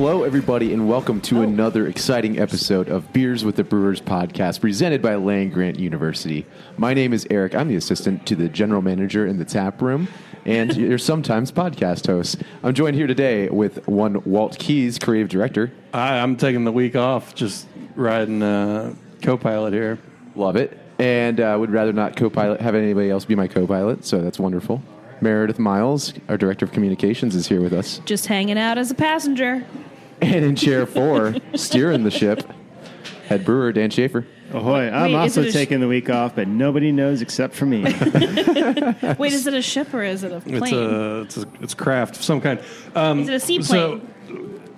[0.00, 5.02] Hello, everybody, and welcome to another exciting episode of Beers with the Brewers podcast presented
[5.02, 6.46] by Land Grant University.
[6.76, 7.56] My name is Eric.
[7.56, 10.06] I'm the assistant to the general manager in the tap room
[10.44, 12.42] and your sometimes podcast host.
[12.62, 15.72] I'm joined here today with one Walt Keys, creative director.
[15.92, 19.98] I, I'm taking the week off, just riding uh, co-pilot here.
[20.36, 20.78] Love it.
[21.00, 24.22] And uh, would rather not co pilot, have anybody else be my co pilot, so
[24.22, 24.80] that's wonderful.
[25.20, 28.00] Meredith Miles, our director of communications, is here with us.
[28.04, 29.64] Just hanging out as a passenger.
[30.20, 32.42] And in chair four, steering the ship,
[33.28, 34.26] head brewer Dan Schaefer.
[34.52, 34.88] Ahoy!
[34.90, 37.82] I'm Wait, also sh- taking the week off, but nobody knows except for me.
[39.18, 40.62] Wait, is it a ship or is it a plane?
[40.64, 42.58] It's a it's a it's craft of some kind.
[42.94, 43.66] Um, Is it a seaplane?
[43.66, 44.00] So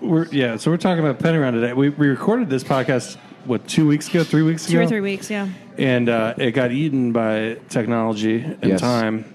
[0.00, 0.56] we're yeah.
[0.56, 1.72] So we're talking about Penny Round today.
[1.72, 5.00] We we recorded this podcast what two weeks ago, three weeks ago, Two or three
[5.00, 5.48] weeks, yeah.
[5.78, 8.80] and uh, it got eaten by technology and Yes.
[8.80, 9.34] time.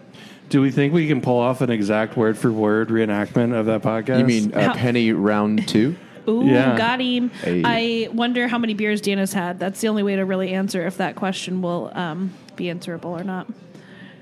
[0.49, 3.81] Do we think we can pull off an exact word for word reenactment of that
[3.81, 4.19] podcast?
[4.19, 5.95] You mean uh, How- Penny round two?
[6.27, 6.77] Ooh, Yeah.
[6.77, 7.29] got him.
[7.29, 7.61] Hey.
[7.63, 9.59] I wonder how many beers Dan has had.
[9.59, 13.23] That's the only way to really answer if that question will um, be answerable or
[13.23, 13.47] not.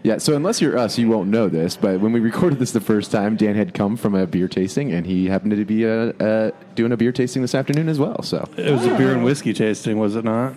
[0.03, 1.77] Yeah, so unless you're us, you won't know this.
[1.77, 4.91] But when we recorded this the first time, Dan had come from a beer tasting,
[4.91, 8.21] and he happened to be uh, uh, doing a beer tasting this afternoon as well.
[8.21, 10.53] So it was a beer and whiskey tasting, was it not?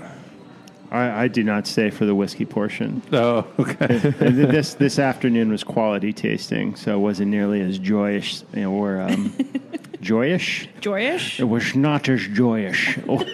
[0.90, 3.02] I, I do not stay for the whiskey portion.
[3.12, 3.98] Oh, okay.
[4.36, 9.00] This this afternoon was quality tasting, so it wasn't nearly as joyous you know, or
[9.00, 9.32] um,
[10.00, 10.66] joyous.
[10.80, 11.40] Joyish?
[11.40, 13.24] It was not as joyous or,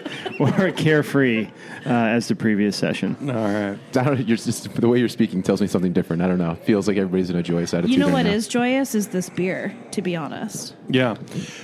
[0.41, 1.49] or carefree
[1.85, 3.17] uh, as the previous session.
[3.29, 3.79] All right.
[3.97, 6.23] I don't, you're just, the way you're speaking tells me something different.
[6.23, 6.55] I don't know.
[6.55, 7.91] Feels like everybody's in a joyous attitude.
[7.93, 8.33] You know right what now.
[8.33, 8.95] is joyous?
[8.95, 10.75] Is this beer, to be honest.
[10.89, 11.17] Yeah,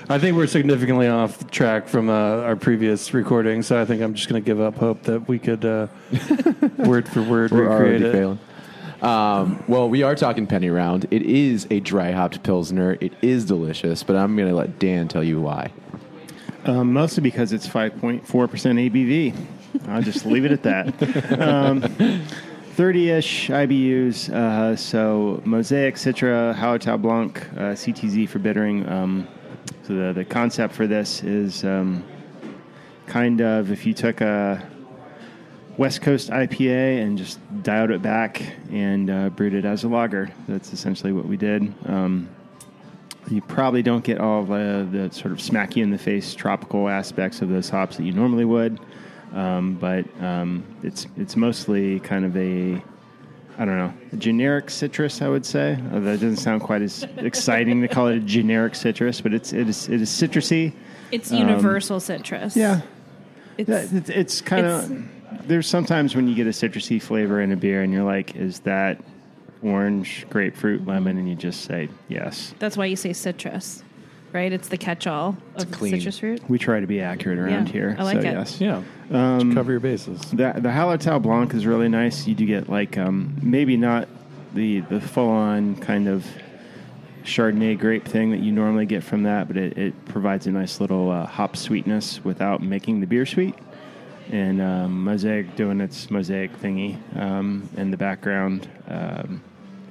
[0.08, 4.14] I think we're significantly off track from uh, our previous recording, so I think I'm
[4.14, 5.88] just going to give up hope that we could uh,
[6.78, 8.12] word for word We're recreate already it.
[8.12, 8.38] failing.
[9.02, 11.06] Um, well, we are talking Penny Round.
[11.10, 12.98] It is a dry hopped pilsner.
[13.00, 15.72] It is delicious, but I'm going to let Dan tell you why.
[16.64, 19.34] Um, mostly because it's 5.4% ABV.
[19.88, 20.86] I'll just leave it at that.
[21.40, 21.82] Um,
[22.76, 24.30] 30-ish IBUs.
[24.30, 28.88] Uh, so Mosaic, Citra, Hallertau Blanc, uh, CTZ for bittering.
[28.88, 29.28] Um,
[29.84, 32.04] so the, the concept for this is um,
[33.06, 34.64] kind of if you took a
[35.78, 40.28] West Coast IPA and just dialed it back and uh, brewed it as a lager.
[40.48, 41.72] That's essentially what we did.
[41.86, 42.28] Um,
[43.30, 46.88] you probably don't get all the, the sort of smack you in the face tropical
[46.88, 48.80] aspects of those hops that you normally would,
[49.32, 52.82] um, but um, it's it's mostly kind of a
[53.58, 55.20] I don't know a generic citrus.
[55.20, 59.20] I would say that doesn't sound quite as exciting to call it a generic citrus,
[59.20, 60.72] but it's it is it is citrusy.
[61.12, 62.56] It's universal citrus.
[62.56, 62.80] Yeah,
[63.58, 65.08] It's, yeah, it's, it's kind of.
[65.48, 68.60] There's sometimes when you get a citrusy flavor in a beer, and you're like, "Is
[68.60, 69.00] that
[69.62, 73.82] orange, grapefruit, lemon?" And you just say, "Yes." that's why you say citrus,
[74.32, 74.52] right?
[74.52, 75.94] It's the catch-all of clean.
[75.94, 76.42] citrus fruit.
[76.48, 77.96] We try to be accurate around Yeah, here.
[77.98, 78.32] I like so it.
[78.32, 78.60] Yes.
[78.60, 80.20] Yeah, Just cover your bases.
[80.30, 82.26] The the Hallertau Blanc is really nice.
[82.26, 84.06] You do get like um, maybe not
[84.54, 86.26] the the full on kind of
[87.24, 90.80] Chardonnay grape thing that you normally get from that, but it, it provides a nice
[90.80, 93.54] little uh, hop sweetness without making the beer sweet.
[94.30, 99.42] And um, Mosaic doing its Mosaic thingy um, in the background, um,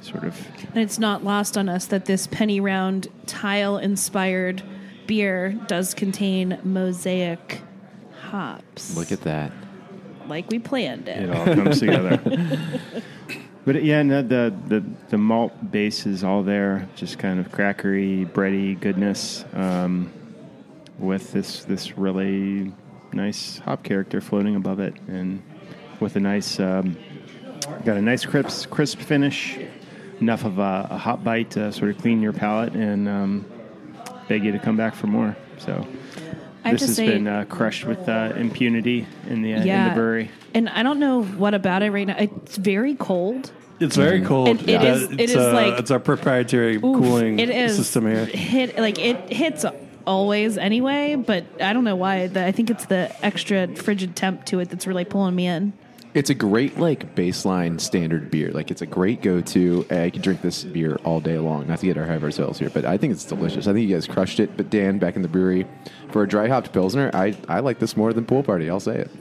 [0.01, 0.47] sort of.
[0.73, 4.61] And it's not lost on us that this penny round tile inspired
[5.07, 7.61] beer does contain mosaic
[8.21, 8.95] hops.
[8.95, 9.51] Look at that.
[10.27, 11.23] like we planned it.
[11.23, 12.21] it all comes together.
[13.65, 18.25] But yeah, no, the, the the malt base is all there, just kind of crackery,
[18.25, 20.09] bready goodness, um,
[20.97, 22.71] with this this really
[23.17, 25.41] nice hop character floating above it, and
[25.99, 26.95] with a nice um,
[27.85, 29.57] got a nice crisp crisp finish,
[30.21, 33.45] enough of a, a hot bite to sort of clean your palate and um,
[34.29, 35.35] beg you to come back for more.
[35.57, 35.85] So.
[36.65, 39.91] I this has say, been uh, crushed with uh, impunity in the uh, in the
[39.95, 40.29] brewery.
[40.53, 42.17] and I don't know what about it right now.
[42.19, 43.51] It's very cold.
[43.79, 44.49] It's very cold.
[44.49, 47.49] And it Uh, is- it it's, is uh, like- it's our proprietary Oof, cooling it
[47.49, 48.25] is system here.
[48.25, 49.63] Hit like it hits
[50.07, 52.27] always anyway, but I don't know why.
[52.27, 55.73] The, I think it's the extra frigid temp to it that's really pulling me in.
[56.13, 58.51] It's a great like baseline standard beer.
[58.51, 59.85] Like it's a great go to.
[59.91, 61.67] I can drink this beer all day long.
[61.67, 63.67] Not to get ahead of ourselves here, but I think it's delicious.
[63.67, 64.57] I think you guys crushed it.
[64.57, 65.67] But Dan, back in the brewery,
[66.09, 68.69] for a dry hopped pilsner, I I like this more than Pool Party.
[68.69, 69.11] I'll say it.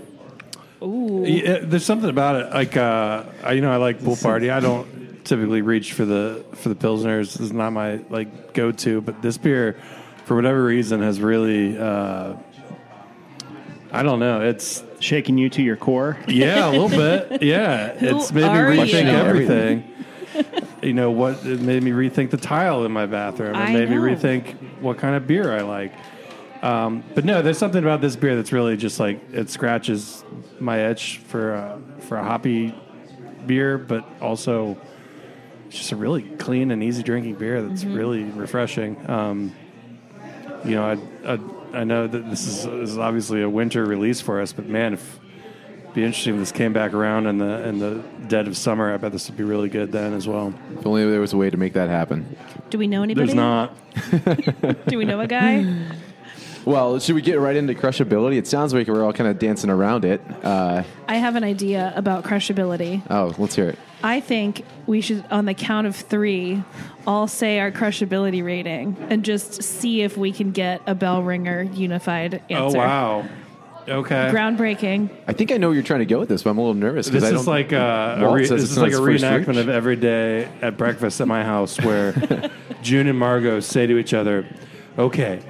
[0.81, 2.53] Yeah, there's something about it.
[2.53, 4.50] Like, uh, I, you know, I like pool party.
[4.50, 7.32] I don't typically reach for the for the pilsners.
[7.32, 9.00] This is not my like go to.
[9.00, 9.81] But this beer,
[10.26, 11.78] for whatever reason, has really.
[11.78, 12.34] Uh,
[13.93, 14.40] I don't know.
[14.43, 16.19] It's Shaking you to your core.
[16.26, 17.43] yeah, a little bit.
[17.43, 19.11] Yeah, it's made me rethink you?
[19.11, 19.84] everything.
[20.82, 21.44] you know what?
[21.46, 23.55] It made me rethink the tile in my bathroom.
[23.55, 25.93] It I made me rethink what kind of beer I like.
[26.62, 30.25] Um, but no, there's something about this beer that's really just like it scratches
[30.58, 32.75] my itch for a, for a hoppy
[33.46, 34.76] beer, but also
[35.67, 37.94] it's just a really clean and easy drinking beer that's Mm-hmm.
[37.94, 39.08] really refreshing.
[39.11, 39.52] Um,
[40.67, 40.85] you know,
[41.25, 41.39] I, I
[41.73, 44.95] I know that this is, this is obviously a winter release for us, but man,
[44.95, 45.19] if
[45.83, 48.93] it'd be interesting if this came back around in the in the dead of summer.
[48.93, 50.55] I bet this would be really good then as well.
[50.79, 52.37] If only there was a way to make that happen.
[52.71, 53.27] Do we know anybody?
[53.27, 53.77] There's not.
[54.87, 55.87] Do we know a guy?
[56.67, 58.37] Well, should we get right into crushability?
[58.39, 60.21] It sounds like we're all kind of dancing around it.
[60.43, 63.03] Uh, I have an idea about crushability.
[63.09, 63.79] oh, let's hear it.
[64.03, 66.63] I think we should, on the count of three,
[67.07, 71.63] all say our crushability rating and just see if we can get a bell ringer
[71.63, 72.79] unified answer.
[72.79, 73.29] Oh wow.
[73.89, 74.31] Okay.
[74.33, 75.09] Groundbreaking.
[75.29, 76.75] I think I know where you're trying to go with this, but I'm a little
[76.75, 77.47] nervous This I is don't.
[77.47, 79.57] like uh, a re- this is like a not his first reenactment reach.
[79.59, 82.13] of every day at breakfast at my house where
[82.83, 84.45] June and Margot say to each other,
[84.99, 85.41] "Okay,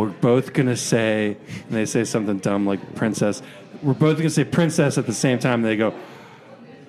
[0.00, 1.36] we're both gonna say,"
[1.68, 3.42] and they say something dumb like "princess."
[3.82, 5.60] We're both gonna say "princess" at the same time.
[5.60, 5.92] And they go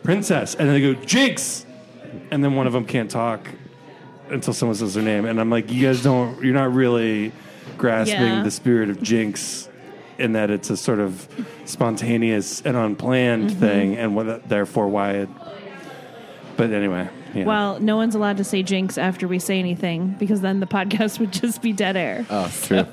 [0.03, 1.65] "princess," and then they go "jinx,"
[2.31, 3.47] and then one of them can't talk
[4.29, 6.43] until someone says their name, and I'm like, "You guys don't.
[6.43, 7.31] You're not really
[7.77, 8.43] grasping Yeah.
[8.43, 9.69] the spirit of jinx."
[10.17, 11.27] In that it's a sort of
[11.65, 13.59] spontaneous and unplanned Mm-hmm.
[13.59, 15.29] thing, and what, therefore why it.
[16.55, 17.45] But anyway, yeah.
[17.45, 21.19] Well, no one's allowed to say jinx after we say anything because then the podcast
[21.19, 22.25] would just be dead air.
[22.29, 22.85] oh, true.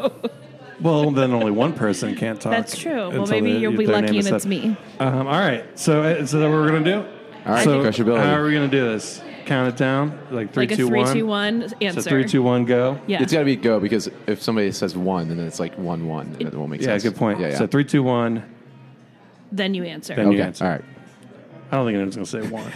[0.80, 2.52] well, then only one person can't talk.
[2.52, 3.10] That's true.
[3.10, 4.76] Well, maybe they- you'll be lucky and it's me.
[5.00, 6.98] Um, all right, so uh, so that what we're gonna do?
[7.46, 7.82] All right, so
[8.16, 9.22] how are we gonna do this?
[9.44, 11.12] Count it down, like three, Like a two, three, one.
[11.14, 12.00] two, one answer.
[12.02, 13.00] So three, two, one, go.
[13.08, 13.20] Yeah.
[13.22, 16.28] It's got to be go because if somebody says one, then it's like one one.
[16.38, 16.86] and It won't make sense.
[16.86, 17.02] Yeah, sense.
[17.02, 17.40] good point.
[17.40, 17.58] Yeah, yeah.
[17.58, 18.44] So three, two, one.
[19.50, 20.14] then you answer.
[20.14, 20.64] Then you answer.
[20.64, 20.84] All right.
[21.72, 22.72] I don't think anyone's gonna say one.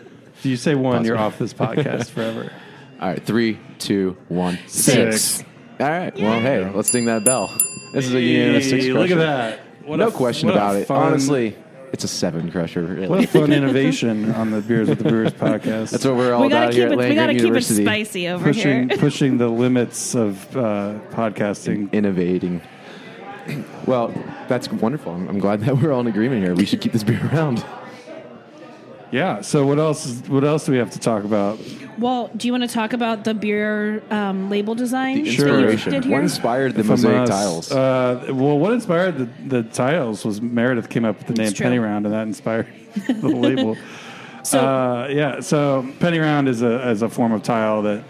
[0.46, 2.52] if you say one, you're off this podcast forever.
[3.00, 5.20] All right, three, two, one, six.
[5.22, 5.48] six.
[5.80, 6.14] All right.
[6.16, 7.48] Well, hey, let's ding that bell.
[7.92, 9.60] This is a unanimous six Hey, look at that.
[9.84, 10.90] What no a- question what about it.
[10.90, 11.56] Honestly,
[11.92, 12.82] it's a seven crusher.
[12.82, 13.08] Really.
[13.08, 15.90] What a fun innovation on the Beers with the Brewers podcast.
[15.90, 16.92] That's what we're all we gotta about keep here it.
[16.92, 18.98] at We gotta Grant keep it spicy over pushing here.
[18.98, 21.92] pushing the limits of uh, podcasting.
[21.92, 22.62] Innovating.
[23.86, 24.08] Well,
[24.48, 25.12] that's wonderful.
[25.12, 26.54] I'm, I'm glad that we're all in agreement here.
[26.54, 27.64] We should keep this beer around.
[29.12, 29.40] Yeah.
[29.40, 30.20] So what else?
[30.28, 31.58] What else do we have to talk about?
[31.98, 35.22] Well, do you want to talk about the beer um, label design?
[35.22, 35.92] The that you inspiration.
[35.92, 37.28] did What inspired the From mosaic us.
[37.28, 37.72] tiles?
[37.72, 41.64] Uh, well, what inspired the, the tiles was Meredith came up with the name true.
[41.64, 42.66] Penny Round, and that inspired
[43.06, 43.76] the label.
[44.42, 48.04] So- uh, yeah, so Penny Round is a is a form of tile that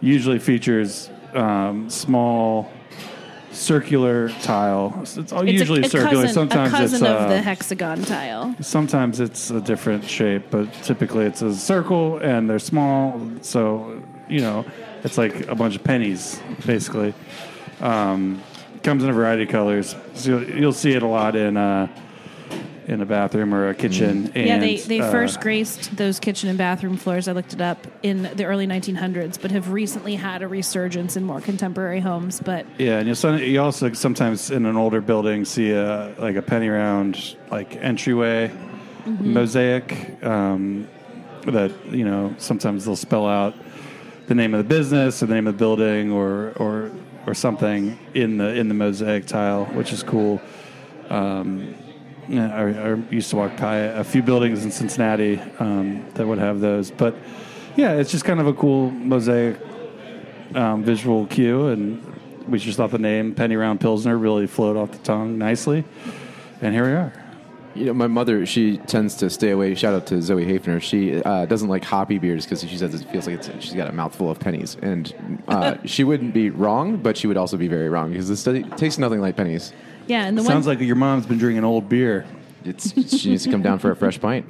[0.00, 2.68] usually features um, small
[3.52, 4.98] circular tile.
[5.02, 6.24] It's all usually a, a circular.
[6.24, 8.54] Cousin, sometimes a cousin it's uh, of the hexagon tile.
[8.60, 13.20] Sometimes it's a different shape, but typically it's a circle and they're small.
[13.42, 14.64] So, you know,
[15.04, 17.14] it's like a bunch of pennies, basically.
[17.80, 18.42] Um,
[18.82, 19.94] comes in a variety of colors.
[20.14, 21.88] So you'll, you'll see it a lot in uh,
[22.92, 24.30] in a bathroom or a kitchen.
[24.34, 27.26] And, yeah, they, they uh, first graced those kitchen and bathroom floors.
[27.26, 31.24] I looked it up in the early 1900s, but have recently had a resurgence in
[31.24, 32.40] more contemporary homes.
[32.40, 36.42] But Yeah, and you'll, you also sometimes in an older building see a like a
[36.42, 38.52] penny round like entryway
[39.06, 39.32] Mm-hmm.
[39.32, 40.88] mosaic um,
[41.46, 43.52] that you know sometimes they'll spell out
[44.28, 46.92] the name of the business or the name of the building or or
[47.26, 50.40] or something in the in the mosaic tile, which is cool.
[51.10, 51.74] Um,
[52.30, 56.60] I, I used to walk by a few buildings in Cincinnati um, that would have
[56.60, 57.16] those, but
[57.76, 59.58] yeah, it's just kind of a cool mosaic
[60.54, 62.02] um, visual cue, and
[62.48, 65.84] we just thought the name Penny Round Pilsner really flowed off the tongue nicely,
[66.60, 67.12] and here we are.
[67.74, 69.74] You know, my mother, she tends to stay away.
[69.74, 70.80] Shout out to Zoe Hafner.
[70.80, 73.92] She uh, doesn't like hoppy beers because she says it feels like she's got a
[73.92, 74.76] mouthful of pennies.
[74.82, 78.44] And uh, she wouldn't be wrong, but she would also be very wrong because this
[78.76, 79.72] tastes nothing like pennies.
[80.06, 82.26] Yeah, and the Sounds one like your mom's been drinking old beer.
[82.64, 84.46] It's she needs to come down for a fresh pint.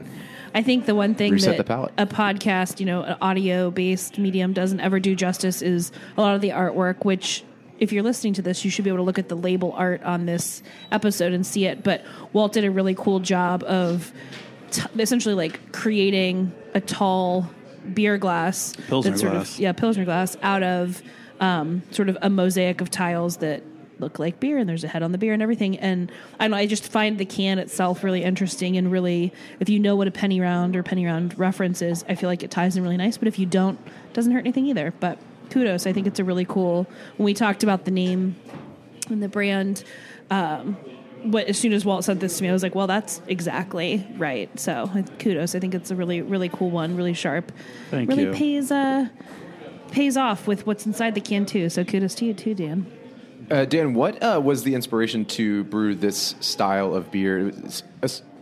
[0.54, 4.18] I think the one thing Reset that the a podcast, you know, an audio based
[4.18, 7.42] medium doesn't ever do justice is a lot of the artwork, which
[7.78, 10.02] if you're listening to this, you should be able to look at the label art
[10.02, 11.82] on this episode and see it.
[11.82, 14.12] But Walt did a really cool job of
[14.71, 17.50] t- essentially like creating a tall
[17.94, 19.54] beer glass, Pilsner that's sort glass.
[19.54, 21.02] of yeah pilsner glass out of
[21.40, 23.62] um, sort of a mosaic of tiles that
[24.02, 26.50] look like beer and there's a head on the beer and everything and I don't
[26.50, 30.09] know I just find the can itself really interesting and really if you know what
[30.09, 32.97] a penny round or penny round reference is I feel like it ties in really
[32.97, 35.18] nice but if you don't it doesn't hurt anything either but
[35.50, 38.37] kudos I think it's a really cool when we talked about the name
[39.09, 39.85] and the brand
[40.30, 40.76] um,
[41.25, 44.06] what as soon as Walt sent this to me, I was like, "Well, that's exactly
[44.16, 45.54] right." So kudos.
[45.54, 46.97] I think it's a really, really cool one.
[46.97, 47.52] Really sharp.
[47.90, 48.32] Thank really you.
[48.32, 49.09] pays uh,
[49.90, 51.68] pays off with what's inside the can too.
[51.68, 52.87] So kudos to you too, Dan.
[53.52, 57.52] Uh, Dan, what uh, was the inspiration to brew this style of beer?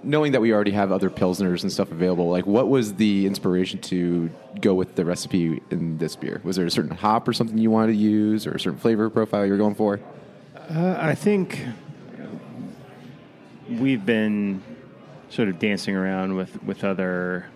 [0.05, 3.81] Knowing that we already have other pilsners and stuff available, like what was the inspiration
[3.81, 6.41] to go with the recipe in this beer?
[6.45, 9.11] Was there a certain hop or something you wanted to use, or a certain flavor
[9.11, 9.99] profile you were going for?
[10.55, 11.61] Uh, I think
[13.69, 14.63] we've been
[15.29, 17.47] sort of dancing around with, with other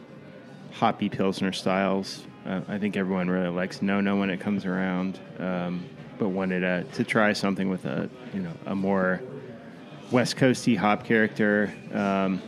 [0.72, 2.26] hoppy pilsner styles.
[2.44, 6.64] Uh, I think everyone really likes no no when it comes around, um, but wanted
[6.64, 9.20] uh, to try something with a you know a more
[10.10, 11.72] West Coasty hop character.
[11.92, 12.42] Um,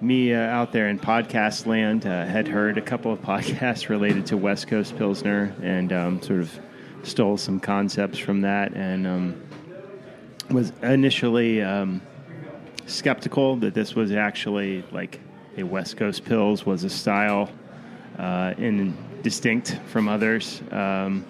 [0.00, 4.26] me uh, out there in podcast land uh, had heard a couple of podcasts related
[4.26, 6.60] to West Coast Pilsner and um, sort of
[7.04, 9.42] stole some concepts from that and um,
[10.50, 12.00] was initially um,
[12.86, 15.20] skeptical that this was actually like
[15.56, 17.50] a West Coast Pils was a style
[18.18, 21.24] uh, and distinct from others, um,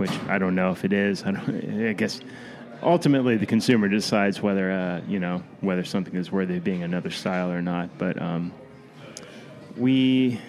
[0.00, 1.22] which I don't know if it is.
[1.24, 2.20] I, don't, I guess
[2.82, 7.10] ultimately the consumer decides whether uh, you know whether something is worthy of being another
[7.10, 7.98] style or not.
[7.98, 8.52] But um,
[9.76, 10.40] we,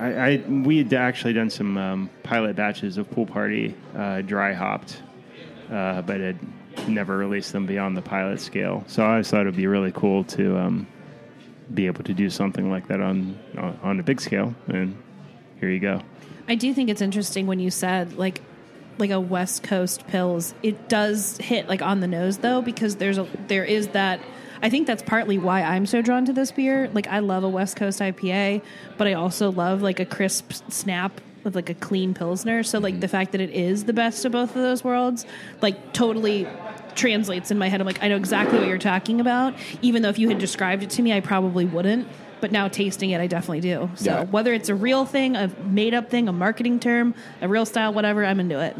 [0.00, 4.52] I, I we had actually done some um, pilot batches of Pool Party uh, dry
[4.52, 5.00] hopped,
[5.70, 6.38] uh, but had
[6.88, 8.84] never released them beyond the pilot scale.
[8.88, 10.86] So I always thought it'd be really cool to um,
[11.72, 13.38] be able to do something like that on
[13.82, 14.54] on, a big scale.
[14.66, 15.00] And
[15.60, 16.02] here you go.
[16.48, 18.40] I do think it's interesting when you said like
[18.98, 20.54] like a West Coast pils.
[20.62, 24.20] It does hit like on the nose though because there's a there is that
[24.62, 26.88] I think that's partly why I'm so drawn to this beer.
[26.92, 28.62] Like I love a West Coast IPA,
[28.96, 32.62] but I also love like a crisp snap with like a clean pilsner.
[32.62, 33.00] So like mm-hmm.
[33.00, 35.26] the fact that it is the best of both of those worlds,
[35.60, 36.48] like totally
[36.94, 37.80] translates in my head.
[37.80, 39.54] I'm like, I know exactly what you're talking about.
[39.82, 42.08] Even though if you had described it to me, I probably wouldn't.
[42.40, 43.90] But now tasting it, I definitely do.
[43.94, 44.24] So Yeah.
[44.24, 47.92] whether it's a real thing, a made up thing, a marketing term, a real style,
[47.92, 48.76] whatever, I'm into it.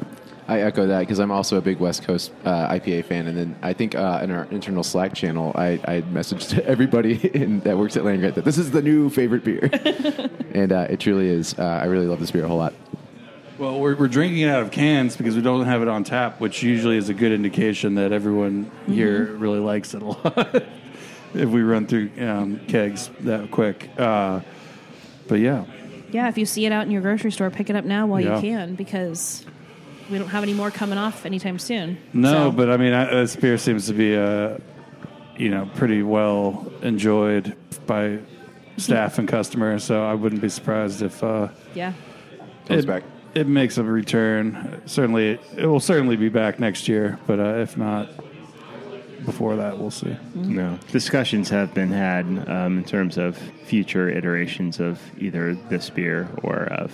[0.49, 3.57] I echo that because I'm also a big West Coast uh, IPA fan, and then
[3.63, 7.97] I think uh, in our internal Slack channel, I, I messaged everybody in, that works
[7.97, 9.69] at Land Grant that this is the new favorite beer,
[10.55, 11.59] and uh, it truly is.
[11.59, 12.75] Uh, I really love this beer a whole lot.
[13.59, 16.41] Well, we're, we're drinking it out of cans because we don't have it on tap,
[16.41, 20.63] which usually is a good indication that everyone here really likes it a lot.
[21.37, 24.41] if we run through um, kegs that quick, uh,
[25.29, 25.65] but yeah,
[26.13, 28.21] Yeah, if you see it out in your grocery store, pick it up now while
[28.21, 28.37] Yeah.
[28.37, 29.45] you can because
[30.11, 31.99] we don't have any more coming off anytime soon.
[32.13, 34.59] no, So- but I mean, I, this beer seems to be, uh,
[35.37, 37.55] you know, pretty well enjoyed
[37.87, 38.19] by
[38.77, 39.85] staff and customers.
[39.85, 41.93] So I wouldn't be surprised if uh, yeah.
[42.67, 43.03] Comes it, back.
[43.35, 44.81] It makes a return.
[44.87, 47.19] Certainly, it will certainly be back next year.
[47.27, 48.09] But uh, if not
[49.27, 50.17] before that, we'll see.
[50.35, 56.29] No discussions have been had um, in terms of future iterations of either this beer
[56.43, 56.93] or of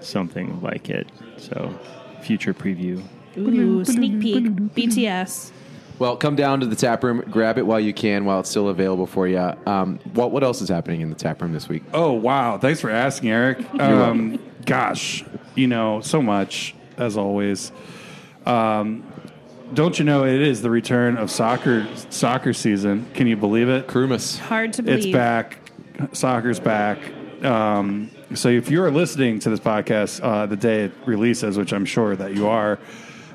[0.00, 1.08] something like it.
[1.38, 1.74] So,
[2.20, 3.02] future preview.
[3.38, 5.52] Ooh, sneak peek, BTS.
[6.00, 8.68] Well, come down to the tap room, grab it while you can, while it's still
[8.68, 9.38] available for you.
[9.66, 11.82] Um, what what else is happening in the tap room this week?
[11.92, 12.58] Oh wow!
[12.58, 13.58] Thanks for asking, Eric.
[13.80, 17.70] Um, gosh, you know so much as always.
[18.46, 19.04] Um,
[19.72, 23.06] don't you know it is the return of soccer soccer season?
[23.14, 23.86] Can you believe it?
[23.86, 24.38] Krumas.
[24.38, 25.06] Hard to believe.
[25.06, 25.58] It's back.
[26.12, 26.98] Soccer's back.
[27.44, 31.84] Um, so if you're listening to this podcast uh, the day it releases, which I'm
[31.84, 32.78] sure that you are,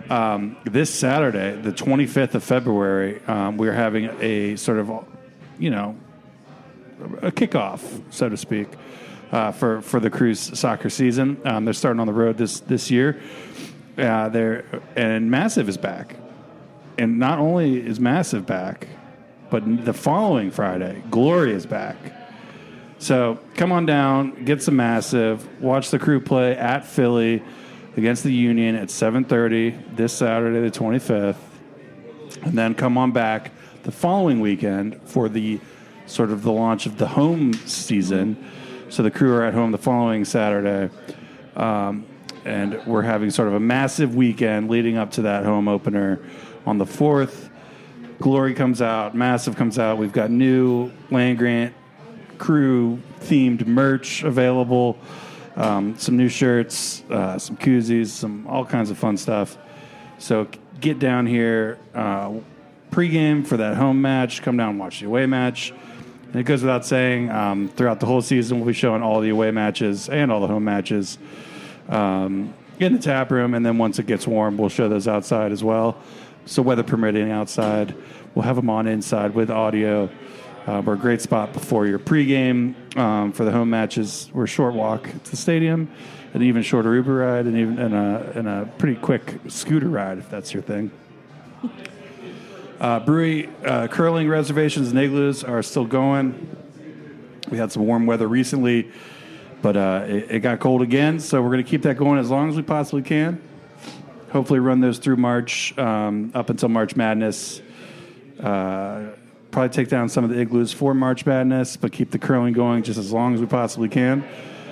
[0.10, 4.92] um, this Saturday, the 25th of February, um, we're having a sort of,
[5.58, 5.96] you know,
[7.22, 8.68] a kickoff, so to speak,
[9.32, 11.42] uh, for for the Crew's soccer season.
[11.44, 13.20] Um, they're starting on the road this this year.
[13.98, 14.65] Uh, they're
[14.96, 16.15] and Massive is back,
[16.98, 18.88] and not only is Massive back,
[19.50, 21.96] but the following Friday, Glory is back.
[22.98, 27.44] So come on down, get some Massive, watch the crew play at Philly
[27.98, 31.36] against the Union at 7:30 this Saturday, the 25th,
[32.44, 33.52] and then come on back
[33.84, 35.60] the following weekend for the
[36.06, 38.38] sort of the launch of the home season.
[38.90, 40.90] So the crew are at home the following Saturday.
[41.56, 42.06] Um,
[42.46, 46.20] and we're having sort of a massive weekend leading up to that home opener
[46.66, 47.50] on the fourth.
[48.20, 49.98] Glory comes out, Massive comes out.
[49.98, 51.74] We've got new Land Grant
[52.38, 54.98] crew themed merch available,
[55.56, 59.58] um, some new shirts, uh, some koozies, some all kinds of fun stuff.
[60.18, 60.48] So
[60.80, 62.34] get down here uh,
[62.92, 64.42] pregame for that home match.
[64.42, 65.74] Come down and watch the away match.
[66.32, 69.30] And it goes without saying, um, throughout the whole season, we'll be showing all the
[69.30, 71.18] away matches and all the home matches
[71.88, 73.54] um, in the tap room.
[73.54, 75.98] And then once it gets warm, we'll show those outside as well.
[76.48, 77.96] So, weather permitting outside,
[78.36, 80.10] we'll have them on inside with audio.
[80.68, 84.30] Uh, we're a great spot before your pregame um, for the home matches.
[84.32, 85.92] We're a short walk to the stadium,
[86.36, 90.20] an even shorter Uber ride, and even and a, and a pretty quick scooter ride
[90.20, 90.92] if that's your thing.
[92.80, 96.56] Uh, brewery uh, curling reservations and igloos are still going.
[97.50, 98.92] We had some warm weather recently,
[99.64, 102.30] but uh, it, it got cold again, so we're going to keep that going as
[102.30, 103.42] long as we possibly can.
[104.36, 107.62] Hopefully, run those through March um, up until March Madness.
[108.38, 109.12] Uh,
[109.50, 112.84] probably take down some of the igloos for March Madness, but keep the curling going
[112.84, 114.27] just as long as we possibly can.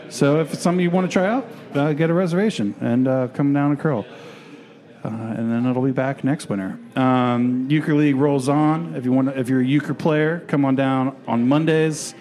[0.09, 3.29] So, if it's something you want to try out, uh, get a reservation and uh,
[3.29, 4.05] come down and curl
[5.03, 6.79] uh, and then it'll be back next winter.
[6.95, 8.95] Um, Euchre League rolls on.
[8.95, 12.15] If you want, if you're a euchre player, come on down on Mondays.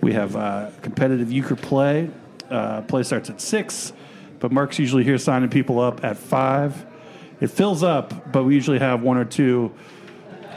[0.00, 2.10] We have uh, competitive euchre play.
[2.48, 3.92] Uh, play starts at six,
[4.42, 6.84] but Mark's usually here signing people up at five.
[7.40, 9.72] It fills up, but we usually have one or two,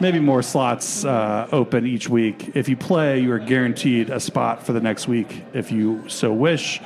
[0.02, 2.56] maybe more slots uh, open each week.
[2.56, 6.34] If you play, you are guaranteed a spot for the next week if you so
[6.34, 6.82] wish.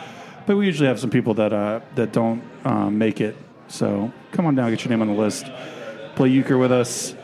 [0.45, 3.37] But we usually have some people that uh, that don't um, make it
[3.69, 5.45] so come on down, get your name on the list.
[6.15, 7.15] Play euchre with us.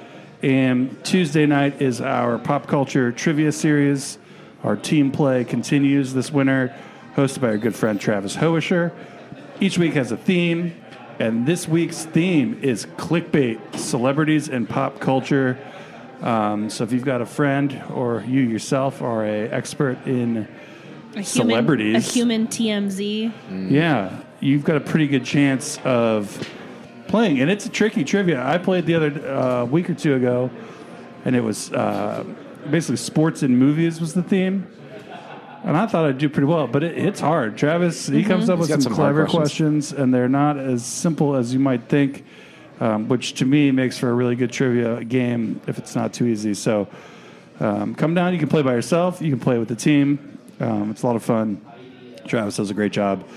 [0.42, 4.20] And Tuesday night is our pop culture trivia series.
[4.64, 6.74] Our team play continues this winter,
[7.18, 8.94] hosted by our good friend Travis Hoisher.
[9.60, 10.76] Each week has a theme,
[11.20, 15.58] and this week's theme is clickbait, celebrities and pop culture.
[16.22, 21.22] Um, so if you've got a friend or you yourself are a expert in A
[21.22, 21.96] human, Celebrities.
[21.96, 23.32] a human TMZ.
[23.72, 26.50] yeah, you've got a pretty good chance of
[27.08, 27.40] playing.
[27.40, 28.44] And it's a tricky trivia.
[28.46, 30.50] I played the other uh, week or two ago,
[31.24, 32.26] and it was uh,
[32.70, 34.68] basically sports and movies was the theme.
[35.66, 37.58] And I thought I'd do pretty well, but it, it's hard.
[37.58, 39.88] Travis, he comes up He's with got some, some hard clever questions.
[39.90, 42.24] questions, and they're not as simple as you might think,
[42.80, 46.26] um, which to me makes for a really good trivia game if it's not too
[46.28, 46.54] easy.
[46.54, 46.88] So
[47.60, 48.34] um, come down.
[48.34, 49.24] You can play by yourself.
[49.24, 50.38] You can play with the team.
[50.60, 51.60] Um, it's a lot of fun.
[52.28, 53.28] Travis does a great job.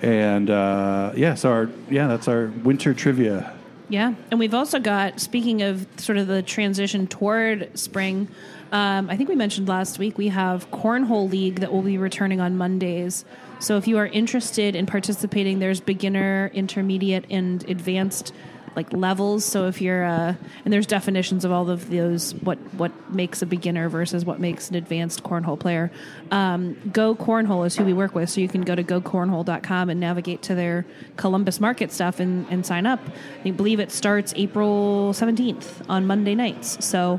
[0.00, 3.52] And uh, yeah, so our yeah, that's our winter trivia.
[3.90, 8.28] Yeah, and we've also got speaking of sort of the transition toward spring.
[8.70, 12.40] Um, I think we mentioned last week we have cornhole league that will be returning
[12.40, 13.24] on Mondays.
[13.60, 18.32] So if you are interested in participating, there's beginner, intermediate, and advanced
[18.76, 19.44] like levels.
[19.44, 23.46] So if you're uh, and there's definitions of all of those what what makes a
[23.46, 25.90] beginner versus what makes an advanced cornhole player.
[26.30, 29.98] Um, Go Cornhole is who we work with, so you can go to gocornhole.com and
[29.98, 33.00] navigate to their Columbus Market stuff and, and sign up.
[33.44, 36.84] I believe it starts April 17th on Monday nights.
[36.84, 37.18] So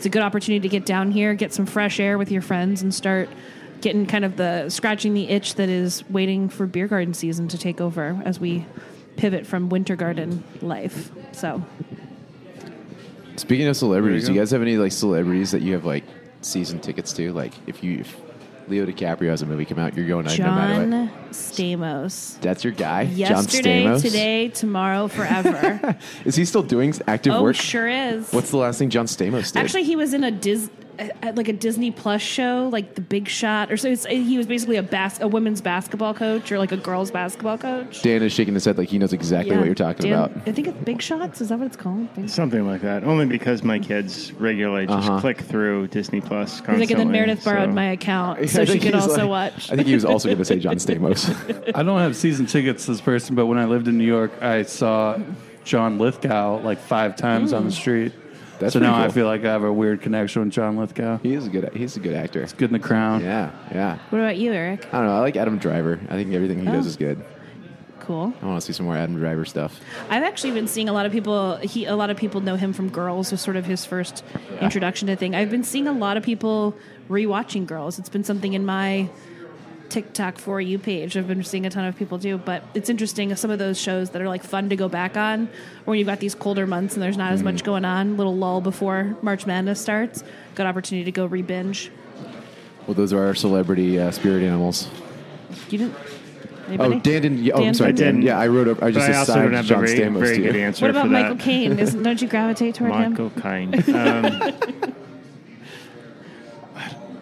[0.00, 2.80] it's a good opportunity to get down here, get some fresh air with your friends,
[2.80, 3.28] and start
[3.82, 7.58] getting kind of the scratching the itch that is waiting for beer garden season to
[7.58, 8.64] take over as we
[9.16, 11.10] pivot from winter garden life.
[11.32, 11.62] So
[13.36, 14.42] Speaking of celebrities, There do you you go.
[14.42, 16.04] guys have any like celebrities that you have like
[16.40, 17.30] season tickets to?
[17.34, 18.16] Like if you if
[18.70, 20.90] Leo DiCaprio has a movie come out, you're going no matter what.
[20.90, 22.40] John Stamos.
[22.40, 24.02] That's your guy, Yesterday, John Stamos.
[24.02, 25.98] today, tomorrow, forever.
[26.24, 27.56] Is he still doing active oh, work?
[27.56, 28.30] sure is.
[28.32, 29.58] What's the last thing John Stamos did?
[29.58, 30.70] Actually, he was in a Dis,
[31.34, 33.88] like a Disney Plus show, like The Big Shot, or so.
[33.88, 37.58] It's, he was basically a bas- a women's basketball coach or like a girls basketball
[37.58, 38.02] coach.
[38.02, 39.58] Dan is shaking his head like he knows exactly Yeah.
[39.58, 40.48] what you're talking Dan- about.
[40.48, 41.40] I think it's Big Shots.
[41.40, 42.12] Is that what it's called?
[42.14, 43.04] Big Something like that.
[43.04, 45.20] Only because my kids regularly just Uh-huh.
[45.20, 46.80] click through Disney Plus He's constantly.
[46.86, 49.72] like, and then Meredith borrowed so- my account I so she could also like- watch.
[49.72, 51.72] I think he was also going to say John Stamos.
[51.74, 54.62] I don't have season tickets this person, but when I lived in New York, I
[54.62, 55.18] saw
[55.64, 58.12] John Lithgow like five times on the street.
[58.60, 61.18] That's so now pretty I feel like I have a weird connection with John Lithgow.
[61.22, 61.72] he is a good.
[61.74, 62.40] He's a good actor.
[62.42, 63.22] He's good in the crown.
[63.24, 63.98] Yeah, yeah.
[64.10, 64.86] What about you, Eric?
[64.92, 65.16] I don't know.
[65.16, 65.98] I like Adam Driver.
[66.08, 66.72] I think everything he Oh.
[66.72, 67.24] does is good.
[68.00, 68.32] Cool.
[68.42, 69.78] I want to see some more Adam Driver stuff.
[70.08, 71.56] I've actually been seeing a lot of people.
[71.56, 74.24] He a lot of people know him from Girls, was sort of his first
[74.60, 75.34] introduction to thing.
[75.34, 76.74] I've been seeing a lot of people
[77.08, 77.98] rewatching Girls.
[77.98, 79.08] It's been something in my
[79.90, 81.16] TikTok for you page.
[81.16, 83.34] I've been seeing a ton of people do, but it's interesting.
[83.36, 85.48] Some of those shows that are like fun to go back on,
[85.84, 88.60] when you've got these colder months and there's not as much going on, little lull
[88.60, 90.22] before March Madness starts.
[90.54, 91.90] Good opportunity to go re-binge.
[92.86, 94.88] Well, those are our celebrity uh, spirit animals.
[95.68, 95.94] You didn't.
[96.68, 96.94] Anybody?
[96.94, 97.38] Oh, Dan didn't.
[97.38, 98.14] Yeah, oh, Dan I'm sorry, didn't?
[98.16, 98.22] Dan.
[98.22, 98.68] Yeah, I wrote.
[98.68, 100.42] A, I But just I also assigned don't have John a very, Stamos very to
[100.42, 100.52] you.
[100.52, 101.42] good answer What about Michael that.
[101.42, 101.78] Caine?
[101.78, 103.10] Isn't, don't you gravitate toward him?
[103.10, 103.74] Michael Caine.
[103.74, 104.94] Um,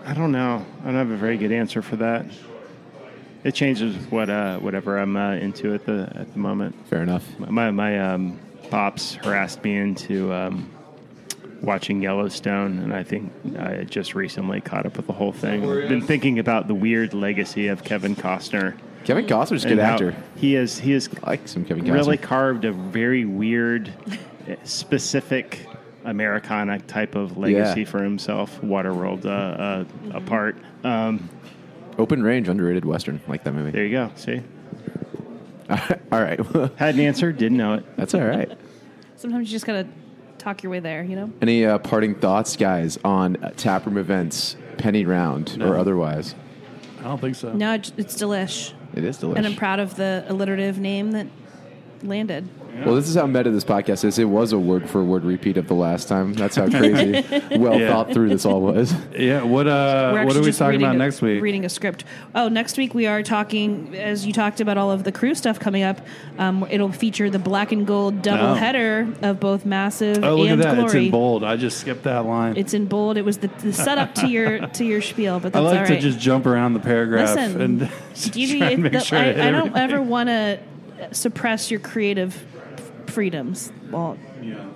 [0.05, 0.65] I don't know.
[0.83, 2.27] I don't have a very good answer for that.
[3.45, 6.75] It changes with what uh, whatever I'm uh, into at the at the moment.
[6.89, 7.25] Fair enough.
[7.39, 8.39] My my um,
[8.71, 10.71] pops harassed me into um,
[11.63, 15.63] watching Yellowstone, and I think I just recently caught up with the whole thing.
[15.69, 18.75] I've Been thinking about the weird legacy of Kevin Costner.
[19.05, 20.15] Kevin Costner's a good actor.
[20.37, 21.93] He is he is I like some Kevin Costner.
[21.95, 23.93] really carved a very weird,
[24.65, 25.67] specific
[26.05, 27.87] Americana type of legacy Yeah.
[27.87, 28.61] for himself.
[28.63, 30.57] Waterworld uh, uh, apart.
[30.85, 31.29] Um,
[31.99, 33.21] Open range, underrated western.
[33.27, 33.73] Like that movie.
[33.73, 34.11] there you go.
[34.15, 34.41] See,
[35.71, 36.39] all right,
[36.77, 37.97] had an answer, didn't know it.
[37.97, 38.51] that's all right.
[39.17, 39.87] Sometimes you just gotta
[40.39, 41.33] talk your way there, you know.
[41.43, 45.69] Any uh, parting thoughts, guys, on uh, taproom events, penny round No.
[45.73, 46.35] or otherwise?
[47.01, 47.53] I don't think so.
[47.53, 49.37] No, it's it's delish, It is delish.
[49.37, 51.27] and I'm proud of the alliterative name that
[52.03, 52.49] landed.
[52.85, 54.21] Well, this is how meta this podcast is.
[54.21, 56.33] It was a word for word repeat of the last time.
[56.35, 57.25] That's how crazy,
[57.59, 57.89] well Yeah.
[57.89, 58.95] thought through this all was.
[59.19, 59.43] Yeah.
[59.43, 60.11] What uh?
[60.15, 61.43] We're What are we talking about a- next week?
[61.43, 62.05] Reading a script.
[62.37, 65.59] Oh, next week we are talking, as you talked about all of the crew stuff
[65.59, 66.01] coming up.
[66.39, 68.55] Um, it'll feature the black and gold double Oh.
[68.55, 70.75] header of both massive Oh, look and at that!
[70.77, 70.85] glory.
[70.87, 71.43] It's in bold.
[71.43, 72.57] I just skipped that line.
[72.57, 73.17] It's in bold.
[73.17, 75.97] It was the, the setup to your to your spiel, but I that's like all
[75.97, 79.19] to just jump around the paragraph Listen, and just you- try and make the- sure
[79.19, 80.61] I, I don't ever want to
[81.13, 82.35] suppress your creative
[83.07, 83.73] freedoms.
[83.91, 84.67] Well, Yeah.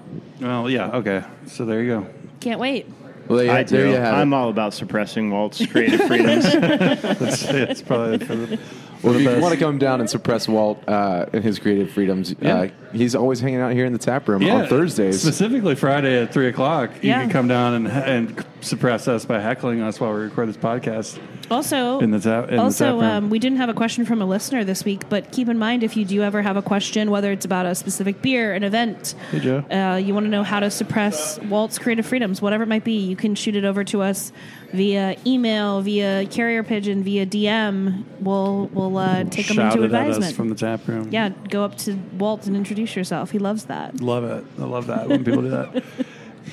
[0.41, 0.91] Well, yeah.
[0.97, 1.23] Okay.
[1.47, 2.07] So there you go.
[2.41, 2.87] can't wait.
[3.29, 3.97] Well, there you, I do.
[3.97, 4.37] I'm it.
[4.37, 6.45] all about suppressing Walt's creative freedoms.
[6.53, 10.47] That's, that's probably for the, for Well, if you want to come down and suppress
[10.49, 12.55] Walt uh, and his creative freedoms, Yeah.
[12.57, 15.21] uh, he's always hanging out here in the tap room yeah, on Thursdays.
[15.21, 16.91] specifically Friday at three o'clock.
[17.03, 17.21] You Yeah.
[17.23, 21.19] can come down and and suppress us by heckling us while we record this podcast
[21.51, 22.51] Also, in the tap.
[22.53, 23.03] In also, tap room.
[23.25, 25.83] um, we didn't have a question from a listener this week, but keep in mind
[25.83, 29.17] if you do ever have a question, whether it's about a specific beer, an event,
[29.33, 29.65] Hey, Joe.
[29.69, 32.93] uh, you want to know how to suppress Walt's creative freedoms, whatever it might be,
[32.99, 34.31] you can shoot it over to us
[34.73, 38.05] via email, via carrier pigeon, via DM.
[38.21, 40.37] We'll we'll uh, take them Shout into it at us advisement.
[40.37, 41.09] from the tap room.
[41.11, 43.31] yeah, go up to Walt and introduce yourself.
[43.31, 44.01] He loves that.
[44.01, 44.45] Love it.
[44.59, 45.85] I love that when people do that.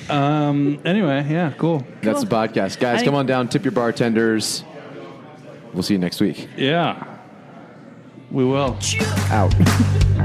[0.08, 0.80] Um.
[0.84, 1.84] Anyway, yeah, cool.
[2.02, 2.78] That's the podcast.
[2.78, 4.62] Guys, I- come on down, tip your bartenders.
[5.74, 6.48] We'll see you next week.
[6.56, 7.04] Yeah,
[8.30, 8.78] we will.
[9.30, 9.52] Out.